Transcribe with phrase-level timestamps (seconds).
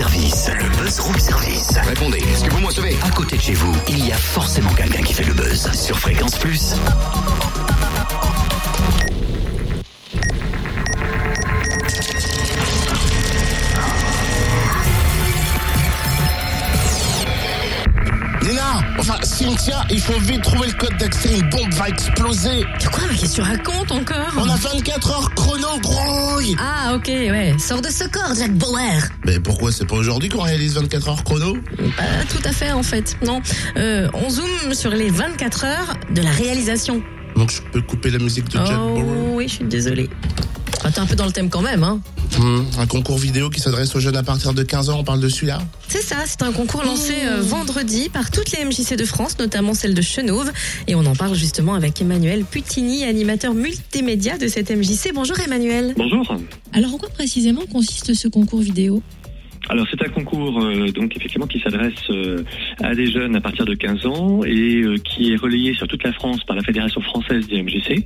[0.00, 0.50] service.
[0.58, 1.72] Le buzz room service.
[1.86, 2.96] Répondez, est-ce que vous me recevez?
[3.02, 5.70] À côté de chez vous, il y a forcément quelqu'un qui fait le buzz.
[5.74, 6.74] Sur Fréquence Plus.
[18.50, 22.64] Nina, enfin Cynthia, il faut vite trouver le code d'accès, une bombe va exploser.
[22.90, 27.06] Quoi Mais qu'est-ce que tu racontes encore On a 24 heures chrono, grouille Ah ok,
[27.06, 27.54] ouais.
[27.60, 31.22] Sors de ce corps, Jack Bauer Mais pourquoi c'est pas aujourd'hui qu'on réalise 24 heures
[31.24, 31.58] chrono
[31.96, 33.40] Pas tout à fait en fait, non.
[33.76, 37.02] Euh, on zoome sur les 24 heures de la réalisation.
[37.36, 40.10] Donc je peux couper la musique de Jack Oh Bauer oui, je suis désolée.
[40.82, 42.00] Ah, T'es un peu dans le thème quand même, hein
[42.38, 45.20] Hmm, Un concours vidéo qui s'adresse aux jeunes à partir de 15 ans, on parle
[45.20, 45.58] de celui-là
[45.88, 49.74] C'est ça, c'est un concours lancé euh, vendredi par toutes les MJC de France, notamment
[49.74, 50.50] celle de Chenauve.
[50.86, 55.10] Et on en parle justement avec Emmanuel Putini, animateur multimédia de cette MJC.
[55.12, 55.94] Bonjour Emmanuel.
[55.96, 56.34] Bonjour.
[56.72, 59.02] Alors en quoi précisément consiste ce concours vidéo?
[59.70, 62.42] Alors c'est un concours euh, donc effectivement qui s'adresse euh,
[62.82, 66.02] à des jeunes à partir de 15 ans et euh, qui est relayé sur toute
[66.02, 68.04] la France par la Fédération française des MJC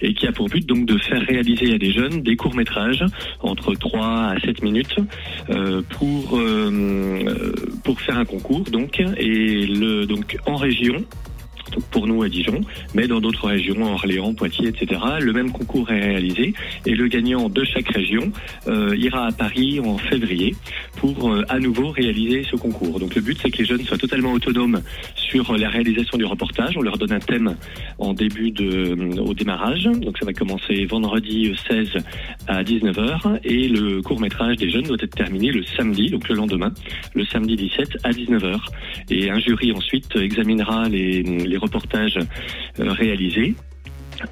[0.00, 3.04] et qui a pour but donc de faire réaliser à des jeunes des courts métrages
[3.40, 4.96] entre 3 à 7 minutes
[5.50, 6.70] euh, pour euh,
[7.28, 7.52] euh,
[7.84, 11.04] pour faire un concours donc et le donc en région
[11.72, 12.60] donc pour nous à Dijon,
[12.94, 15.00] mais dans d'autres régions, Orléans, Poitiers, etc.
[15.20, 16.54] Le même concours est réalisé
[16.86, 18.30] et le gagnant de chaque région
[18.68, 20.54] euh, ira à Paris en février
[21.02, 23.00] pour euh, à nouveau réaliser ce concours.
[23.00, 24.80] Donc le but c'est que les jeunes soient totalement autonomes
[25.16, 26.76] sur la réalisation du reportage.
[26.76, 27.56] On leur donne un thème
[27.98, 29.82] en début de euh, au démarrage.
[29.82, 31.88] Donc ça va commencer vendredi 16
[32.46, 36.36] à 19h et le court métrage des jeunes doit être terminé le samedi, donc le
[36.36, 36.72] lendemain,
[37.14, 38.60] le samedi 17 à 19h.
[39.10, 42.18] Et un jury ensuite examinera les, reportages
[42.78, 43.54] euh, réalisés,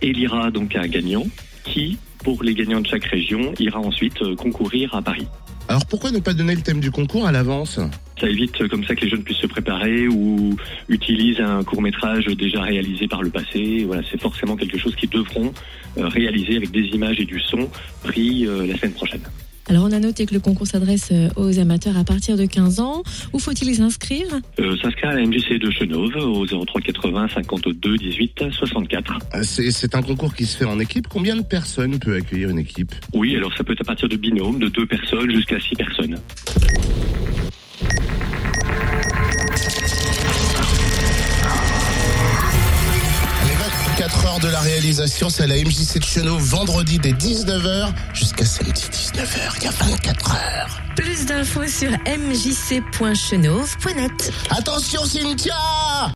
[0.00, 1.24] élira donc un gagnant
[1.64, 5.26] qui, pour les gagnants de chaque région, ira ensuite euh, concourir à Paris.
[5.68, 7.80] Alors pourquoi ne pas donner le thème du concours à l'avance?
[8.20, 10.56] Ça évite euh, comme ça que les jeunes puissent se préparer ou
[10.88, 13.84] utilisent un court métrage déjà réalisé par le passé.
[13.86, 15.52] Voilà, c'est forcément quelque chose qu'ils devront
[15.98, 17.68] euh, réaliser avec des images et du son
[18.02, 19.22] pris euh, la semaine prochaine.
[19.68, 22.80] Alors on a noté que le concours s'adresse euh, aux amateurs à partir de 15
[22.80, 23.02] ans.
[23.32, 24.26] Où faut-il s'inscrire
[24.58, 29.18] Euh, S'inscrire à la MJC de Chenauve au 03 80 52 18 64.
[29.34, 31.06] Euh, C'est c'est un concours qui se fait en équipe.
[31.08, 32.92] Combien de personnes peut accueillir une équipe?
[33.14, 36.18] Oui, alors ça peut être à partir de binômes, de deux personnes jusqu'à six personnes.
[44.34, 48.44] 24 heures de la réalisation, c'est à la MJC de Chenot, vendredi dès 19h jusqu'à
[48.44, 49.54] samedi 19h.
[49.58, 50.80] Il y a 24 heures.
[50.96, 54.32] Plus d'infos sur mjc.chenauve.net.
[54.50, 55.54] Attention Cynthia